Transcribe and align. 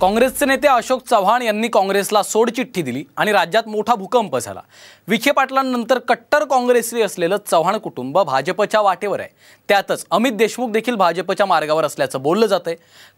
काँग्रेसचे 0.00 0.46
नेते 0.46 0.68
अशोक 0.68 1.02
चव्हाण 1.08 1.42
यांनी 1.42 1.68
काँग्रेसला 1.68 2.22
सोडचिठ्ठी 2.22 2.82
दिली 2.82 3.02
आणि 3.16 3.32
राज्यात 3.32 3.68
मोठा 3.68 3.94
भूकंप 3.94 4.36
झाला. 4.38 4.60
विखे 5.08 5.30
पाटलांनंतर 5.30 5.98
कट्टर 5.98 6.44
काँग्रेसी 6.44 7.02
असलेलं 7.02 7.36
चव्हाण 7.50 7.76
कुटुंब 7.78 8.18
भाजपच्या 8.18 8.80
वाटेवर 8.80 9.20
आहे. 9.20 9.28
त्यातच 9.68 10.04
अमित 10.10 10.32
देशमुख 10.32 10.70
देखील 10.70 10.94
भाजपच्या 10.94 11.46
मार्गावर 11.46 11.84
असल्याचं 11.84 12.22
बोललं 12.22 12.46
जातंय. 12.46 12.74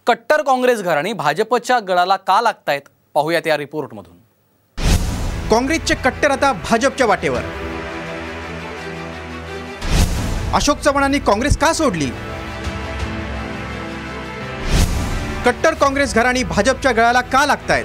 कट्टर 0.06 0.42
काँग्रेस 0.42 0.82
घराणी 0.82 1.12
भाजपच्या 1.12 1.78
गळाला 1.78 2.16
का 2.16 2.40
लागतायत? 2.40 2.80
पाहूयात 3.14 3.46
या 3.46 3.56
रिपोर्टमधून. 3.56 4.16
काँग्रेसचे 5.50 5.94
कट्टर 5.94 6.30
आता 6.30 6.52
भाजपच्या 6.70 7.06
वाटेवर. 7.06 7.42
अशोक 10.54 10.78
चव्हाणांनी 10.78 11.18
काँग्रेस 11.18 11.56
का 11.58 11.72
सोडली? 11.72 12.10
कट्टर 15.46 15.74
काँग्रेस 15.74 16.14
घराणी 16.14 16.42
भाजपच्या 16.42 16.90
गळाला 16.92 17.20
का 17.22 17.44
लागतायत? 17.46 17.84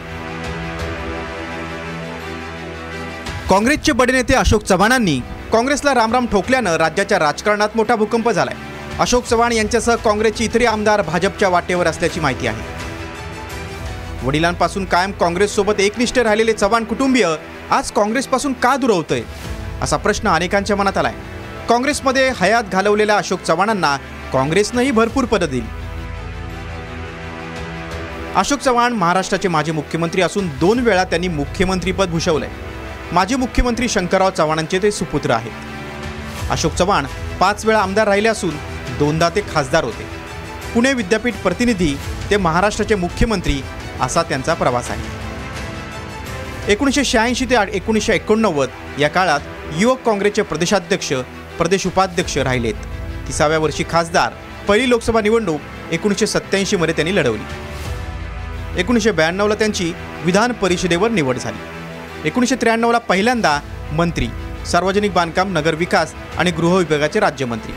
काँग्रेसचे 3.50 3.92
बडे 3.92 4.14
नेते 4.14 4.34
अशोक 4.34 4.64
चव्हाणांनी 4.64 5.20
काँग्रेसला 5.52 5.94
रामराम 5.94 6.26
ठोकल्यानं 6.26 6.76
राज्याच्या 6.78 7.20
राजकारणात 7.20 7.76
मोठा 7.76 7.96
भूकंप 7.96 8.30
झालाय. 8.30 8.56
अशोक 9.00 9.26
चव्हाण 9.26 9.52
यांच्यासह 9.52 9.96
काँग्रेसचे 9.96 10.44
इतरही 10.44 10.66
आमदार 10.66 11.02
भाजपच्या 11.02 11.50
वाटेवर 11.50 11.88
असल्याची 11.88 12.20
माहिती 12.20 12.48
आहे. 12.48 12.80
वडिलांपासून 14.24 14.86
कायम 14.86 15.12
काँग्रेससोबत 15.12 15.80
एकनिष्ठ 15.80 16.18
राहिलेले 16.20 16.54
चव्हाण 16.54 16.84
कुटुंबीय 16.84 17.28
आज 17.72 17.92
काँग्रेसपासून 17.92 18.54
का 18.54 18.76
दुरवतोय 18.76 19.22
असा 19.82 19.98
प्रश्न 19.98 20.30
अनेकांच्या 20.30 20.76
मनात 20.76 20.98
आलाय. 20.98 21.14
काँग्रेसमध्ये 21.70 22.30
हयात 22.40 22.72
घालवलेल्या 22.72 23.18
अशोक 23.18 23.42
चव्हाणांना 23.42 23.96
काँग्रेसनंही 24.34 24.92
भरपूर 24.92 25.26
पदं 25.26 25.50
दिली. 25.52 25.81
अशोक 28.36 28.60
चव्हाण 28.60 28.94
महाराष्ट्राचे 28.94 29.48
माजी 29.48 29.72
मुख्यमंत्री 29.72 30.22
असून 30.22 30.48
दोन 30.60 30.80
वेळा 30.80 31.04
त्यांनी 31.04 31.28
मुख्यमंत्रीपद 31.28 32.10
भूषवलंय. 32.10 32.50
माजी 33.12 33.36
मुख्यमंत्री 33.36 33.90
शंकरराव 33.90 34.30
चव्हाणांचे 34.30 34.80
ते 34.84 34.92
सुपुत्र 34.92 35.32
आहेत. 35.32 35.52
अशोक 36.50 36.74
चव्हाण 36.74 37.06
पाच 37.40 37.66
वेळा 37.66 37.80
आमदार 37.80 38.08
राहिले 38.08 38.30
असून 38.30 38.50
दोनदा 39.00 39.30
ते 39.30 39.42
खासदार 39.54 39.84
होते. 39.84 40.06
पुणे 40.74 40.94
विद्यापीठ 40.94 41.34
प्रतिनिधी 41.36 41.98
ते 42.30 42.38
महाराष्ट्राचे 42.38 42.96
मुख्यमंत्री 42.96 43.62
असा 44.02 44.24
त्यांचा 44.24 44.54
प्रवास 44.54 44.90
आहे. 44.90 46.72
एकोणीसशे 46.72 47.04
शहाऐंशी 47.04 47.46
ते 47.46 47.56
एकोणीसशे 47.74 48.14
एकोणनव्वद 48.14 48.70
या 49.00 49.10
काळात 49.10 49.40
युवक 49.78 50.00
काँग्रेसचे 50.06 50.42
प्रदेशाध्यक्ष 50.42 51.14
प्रदेश 51.58 51.88
उपाध्यक्ष 51.88 52.38
राहिलेत. 52.38 52.76
तिसाव्या 53.28 53.60
वर्षी 53.60 53.84
खासदार 53.92 54.34
पहिली 54.68 54.90
लोकसभा 54.90 55.22
निवडणूक 55.22 55.60
एकोणीसशे 55.92 56.28
सत्त्याऐंशीमध्ये 56.28 56.96
त्यांनी 56.96 57.16
लढवली. 57.16 57.71
एकोणीसशे 58.78 59.12
ब्याण्णवला 59.12 59.56
त्यांची 59.56 59.94
विधान 60.24 60.52
परिषदेवर 60.52 61.12
निवड 61.12 61.38
झाली. 61.38 61.58
एकोणीसशे 62.26 62.56
त्र्याण्णवला 62.56 62.98
पहिल्यांदा 62.98 63.60
मंत्री 63.92 64.28
सार्वजनिक 64.66 65.14
बांधकाम 65.14 65.58
नगर 65.58 65.76
विकास 65.76 66.14
आणि 66.38 66.52
गृह 66.52 66.78
विभागाचे 66.78 67.20
राज्यमंत्री. 67.20 67.74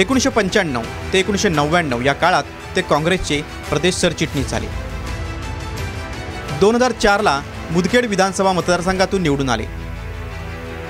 एकोणीसशे 0.00 0.28
पंच्याण्णव 0.28 0.82
ते 1.12 1.18
एकोणीसशे 1.18 1.48
नव्याण्णव 1.48 2.02
या 2.02 2.12
काळात 2.12 2.44
ते 2.76 2.82
काँग्रेसचे 2.82 3.42
प्रदेश 3.68 3.94
सरचिटणीस 3.94 4.50
झाले. 4.50 4.66
दोन 6.60 6.74
हजार 6.74 6.92
चारला 6.92 7.40
मुदखेड 7.70 8.06
विधानसभा 8.06 8.52
मतदारसंघातून 8.52 9.22
निवडून 9.22 9.48
आले. 9.48 9.66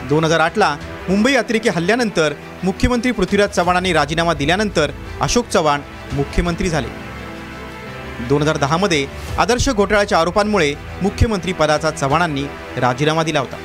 दोन 0.09 0.25
हजार 0.25 0.41
आठला 0.41 0.77
मुंबई 1.09 1.35
अतिरेकी 1.35 1.69
हल्ल्यानंतर 1.69 2.33
मुख्यमंत्री 2.63 3.13
पृथ्वीराज 3.13 3.49
चव्हाणांनी 3.49 3.93
राजीनामा 3.93 4.35
दिल्यानंतर 4.35 4.91
अशोक 5.21 5.49
चव्हाण 5.49 5.81
मुख्यमंत्री 6.13 6.69
झाले. 6.69 7.08
दोन 8.19 8.43
हजार 8.43 8.57
दहामध्ये 8.57 9.07
आदर्श 9.39 9.69
घोटाळ्याच्या 9.69 10.19
आरोपांमुळे 10.19 10.75
मुख्यमंत्री 11.03 11.53
पदाचा 11.53 11.91
चव्हाणांनी 11.91 12.45
राजीनामा 12.77 13.23
दिला 13.23 13.41
होता. 13.41 13.57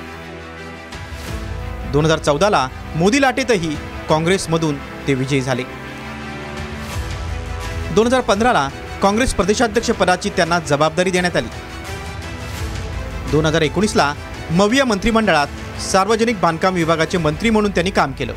दोन 1.92 2.06
हजार 2.06 2.20
चौदाला 2.20 2.68
मोदी 2.96 3.22
लाटेतही 3.22 3.76
काँग्रेसमधून 4.10 4.78
ते 5.08 5.14
विजयी 5.14 5.42
झाले. 5.42 5.64
दोन 7.96 8.08
हजार 8.08 8.22
पंधराला 8.22 8.70
काँग्रेस 9.02 9.34
प्रदेशाध्यक्षपदाची 9.34 10.30
त्यांना 10.30 10.60
जबाबदारी 10.60 11.12
देण्यात 11.12 11.36
आली. 11.36 11.48
दोन 13.32 13.46
हजार 13.46 13.62
एकोणीसला 13.62 14.14
मविया 14.52 14.86
मंत्रिमंडळात 14.86 15.82
सार्वजनिक 15.82 16.40
बांधकाम 16.40 16.74
विभागाचे 16.74 17.18
मंत्री 17.18 17.50
म्हणून 17.50 17.72
त्यांनी 17.72 17.92
काम 17.92 18.12
केलं. 18.12 18.34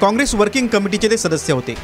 काँग्रेस 0.00 0.34
वर्किंग 0.34 0.66
कमिटीचे 0.66 1.10
ते 1.10 1.16
सदस्य 1.16 1.52
होते. 1.52 1.74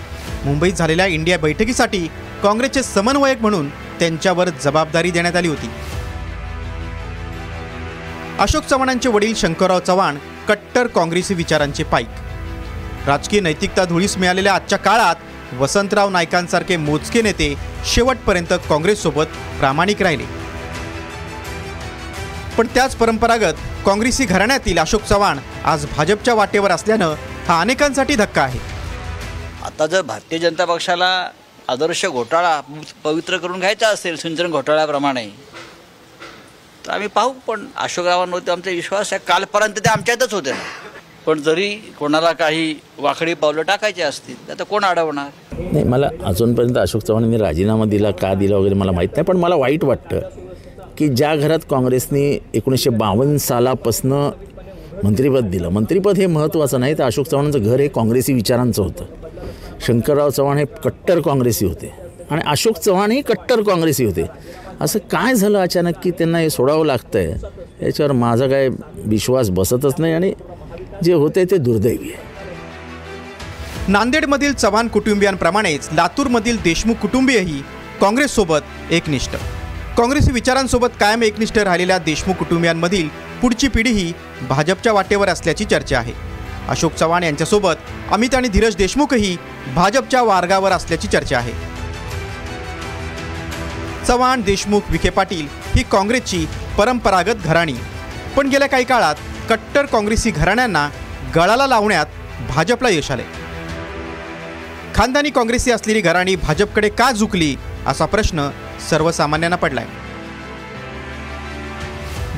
मुंबईत 0.44 0.72
झालेल्या 0.72 1.06
इंडिया 1.06 1.38
बैठकीसाठी 1.38 2.06
काँग्रेसचे 2.42 2.82
समन्वयक 2.82 3.40
म्हणून 3.40 3.68
त्यांच्यावर 3.98 4.48
जबाबदारी 4.64 5.10
देण्यात 5.10 5.36
आली 5.36 5.48
होती. 5.48 5.70
अशोक 8.38 8.64
चव्हाणांचे 8.64 9.08
वडील 9.08 9.34
शंकरराव 9.34 9.80
चव्हाण 9.80 10.16
कट्टर 10.48 10.86
काँग्रेसी 10.86 11.34
विचारांचे 11.34 11.82
पाईक. 11.82 12.08
राजकीय 13.06 13.40
नैतिकता 13.40 13.84
धुळीस 13.84 14.16
मिळालेल्या 14.18 14.54
आजच्या 14.54 14.78
काळात 14.78 15.54
वसंतराव 15.58 16.10
नायकांसारखे 16.10 16.76
मोजके 16.76 17.22
नेते 17.22 17.54
शेवटपर्यंत 17.86 18.52
काँग्रेससोबत 18.68 19.26
प्रामाणिक 19.58 20.02
राहिले. 20.02 20.24
पण 22.58 22.66
त्याच 22.66 22.96
परंपरागत 22.96 23.54
काँग्रेसी 23.86 24.24
घराण्यातील 24.24 24.78
अशोक 24.78 25.02
चव्हाण 25.02 25.38
आज 25.64 25.86
भाजपच्या 25.96 26.34
वाटेवर 26.34 26.70
असल्यानं 26.70 27.14
हा 27.48 27.60
अनेकांसाठी 27.60 28.16
धक्का 28.16 28.42
आहे. 28.42 28.75
आता 29.66 29.86
जर 29.86 30.02
भारतीय 30.08 30.38
जनता 30.38 30.64
पक्षाला 30.64 31.08
आदर्श 31.68 32.04
घोटाळा 32.06 32.60
पवित्र 33.04 33.36
करून 33.36 33.60
घ्यायचा 33.60 33.88
असेल 33.88 34.16
सिंचन 34.16 34.50
घोटाळ्याप्रमाणे 34.50 35.26
तर 36.86 36.90
आम्ही 36.92 37.08
पाहू 37.14 37.32
पण 37.46 37.64
अशोकरावांवरती 37.76 38.50
आमचा 38.50 38.70
विश्वास 38.70 39.12
आहे. 39.12 39.22
कालपर्यंत 39.28 39.78
ते 39.78 39.88
आमच्यातच 39.90 40.34
होते. 40.34 40.52
पण 41.26 41.40
जरी 41.42 41.68
कोणाला 41.98 42.32
काही 42.32 42.74
वाकडी 42.98 43.34
पावलं 43.34 43.62
टाकायची 43.62 44.02
असतील 44.02 44.48
तर 44.48 44.62
कोण 44.64 44.84
अडवणार? 44.84 45.30
नाही 45.52 45.84
मला 45.84 46.08
अजूनपर्यंत 46.24 46.76
अशोक 46.78 47.02
चव्हाणांनी 47.02 47.38
राजीनामा 47.38 47.84
दिला 47.84 48.10
का 48.20 48.32
दिला 48.34 48.56
वगैरे 48.56 48.74
मला 48.74 48.92
माहीत 48.92 49.08
नाही 49.08 49.24
पण 49.24 49.36
मला 49.36 49.54
वाईट 49.56 49.84
वाटतं 49.84 50.20
की 50.98 51.08
ज्या 51.08 51.34
घरात 51.36 51.66
काँग्रेसने 51.70 52.22
एकोणीसशे 52.54 52.90
बावन्न 52.92 53.36
सालापासनं 53.38 54.30
मंत्रिपद 55.04 55.50
दिलं 55.50 55.68
मंत्रिपद 55.68 56.18
हे 56.18 56.26
महत्त्वाचं 56.28 56.80
नाही 56.80 56.94
तर 56.98 57.04
अशोक 57.04 57.26
चव्हाणांचं 57.26 57.62
घर 57.62 57.80
हे 57.80 57.88
काँग्रेसी 57.88 58.32
विचारांचं 58.32 58.82
होतं. 58.82 59.04
शंकरराव 59.80 60.30
चव्हाण 60.30 60.58
हे 60.58 60.64
कट्टर 60.84 61.20
काँग्रेसी 61.20 61.66
होते. 61.66 61.92
आणि 62.30 62.40
अशोक 62.46 62.76
चव्हाणही 62.76 63.20
कट्टर 63.20 63.62
काँग्रेसी 63.62 64.04
होते. 64.04 64.24
असं 64.80 64.98
काय 65.10 65.34
झालं 65.34 65.58
अचानक 65.58 65.94
की 66.02 66.10
त्यांना 66.10 66.38
हे 66.38 66.50
सोडावं 66.50 66.86
लागतं 66.86 67.18
आहे 67.18 67.86
याच्यावर 67.86 68.12
माझा 68.12 68.46
काय 68.46 68.68
विश्वास 69.04 69.50
बसतच 69.50 69.94
नाही 69.98 70.12
आणि 70.12 70.32
जे 71.02 71.12
होते 71.12 71.44
ते 71.44 71.56
दुर्दैवी 71.56 72.12
आहे. 72.12 72.24
नांदेडमधील 73.88 74.52
चव्हाण 74.52 74.88
कुटुंबियांप्रमाणेच 74.88 75.88
लातूरमधील 75.92 76.56
देशमुख 76.62 76.94
कुटुंबीयही 76.94 77.60
काँग्रेससोबत 78.00 78.92
एकनिष्ठ. 78.92 79.36
काँग्रेसी 79.96 80.32
विचारांसोबत 80.32 80.88
कायम 81.00 81.22
एकनिष्ठ 81.22 81.58
राहिलेल्या 81.58 81.98
देशमुख 81.98 82.34
कुटुंबियांमधील 82.34 83.08
पुढची 83.42 83.68
पिढीही 83.68 84.12
भाजपच्या 84.48 84.92
वाटेवर 84.92 85.28
असल्याची 85.28 85.64
चर्चा 85.64 85.98
आहे. 85.98 86.12
अशोक 86.68 86.94
चव्हाण 86.94 87.22
यांच्यासोबत 87.22 88.12
अमित 88.12 88.34
आणि 88.34 88.48
धीरज 88.48 88.76
देशमुखही 88.76 89.36
भाजपच्या 89.74 90.24
मार्गावर 90.24 90.72
असल्याची 90.72 91.08
चर्चा 91.08 91.38
आहे. 91.38 91.52
चव्हाण 94.06 94.42
देशमुख 94.42 94.80
विखे 94.90 95.10
पाटील 95.10 95.46
ही 95.74 95.82
काँग्रेसची 95.82 96.46
परंपरागत 96.78 97.44
घराणी. 97.44 97.74
पण 98.36 98.48
गेल्या 98.48 98.68
काही 98.68 98.84
काळात 98.84 99.14
कट्टर 99.50 99.86
काँग्रेसी 99.86 100.30
घराण्यांना 100.30 100.88
गळाला 101.34 101.66
लावण्यात 101.66 102.06
भाजपला 102.48 102.88
यश 102.88 103.10
आले. 103.10 103.22
खानदानी 104.94 105.30
काँग्रेसी 105.30 105.70
असलेली 105.70 106.00
घराणी 106.00 106.36
भाजपकडे 106.36 106.88
का 106.88 107.10
झुकली 107.12 107.56
असा 107.86 108.06
प्रश्न 108.06 108.48
सर्वसामान्यांना 108.90 109.56
पडलाय. 109.56 109.86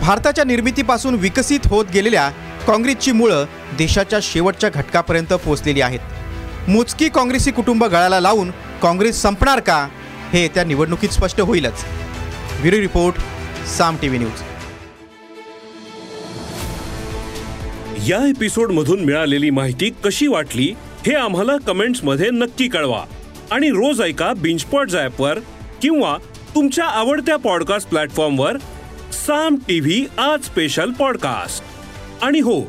भारताच्या 0.01 0.45
निर्मितीपासून 0.45 1.15
विकसित 1.15 1.67
होत 1.67 1.85
गेलेल्या 1.95 2.29
काँग्रेसची 2.67 3.13
मुळं 3.13 3.45
देशाच्या 3.76 4.19
शेवटच्या 4.23 4.70
घटकापर्यंत 4.70 5.32
पोहोचलेली 5.32 5.81
आहेत. 5.81 6.00
मोजकी 6.69 7.09
काँग्रेसी 7.09 7.50
कुटुंब 7.50 7.85
गळाला 7.85 8.20
लावून 8.20 8.50
काँग्रेस 8.82 9.23
संपणार 9.23 9.61
का 9.61 9.88
हे 10.32 10.49
त्या 10.49 10.65
निवडणुकीत 10.65 11.09
स्पष्ट 11.09 11.41
होईलच. 11.41 11.85
Bureau 12.62 12.81
report 12.81 13.17
Saam 13.67 13.97
TV 14.09 14.19
news. 14.19 14.43
या 18.11 18.29
एपिसोडमधून 18.29 19.05
मिळालेली 19.05 19.50
माहिती 19.50 19.91
कशी 20.05 20.26
वाटली 20.26 20.75
हे 21.06 21.14
आम्हाला 21.14 21.56
कमेंट्समध्ये 21.56 22.31
नक्की 22.31 22.69
कळवा. 22.69 23.05
आणि 23.50 23.69
रोज 23.69 24.03
ऐका 24.03 24.32
बिंचपॉट 24.32 24.91
वर 25.19 25.38
किंवा 25.82 26.17
तुमच्या 26.55 26.85
आवडत्या 26.85 27.37
पॉडकास्ट 27.37 27.88
प्लॅटफॉर्मवर 27.88 28.56
साम 29.12 29.56
टी 29.69 29.81
व्ही 29.81 30.06
आज 30.19 30.44
स्पेशल 30.44 30.91
पॉडकास्ट. 30.91 31.64
आणि 32.25 32.41
हो 32.41 32.61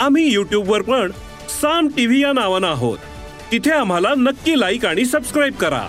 आम्ही 0.00 0.32
युट्यूबवर 0.32 0.82
पण 0.82 1.12
साम 1.62 1.88
टीव्ही 1.88 2.22
या 2.22 2.32
नावानं 2.32 2.66
आहोत. 2.66 2.98
तिथे 3.52 3.70
आम्हाला 3.70 4.08
नक्की 4.16 4.60
लाईक 4.60 4.86
आणि 4.86 5.04
सबस्क्राईब 5.04 5.54
करा. 5.54 5.88